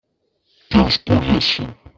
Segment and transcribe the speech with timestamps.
[0.71, 1.77] Quelle spoliation!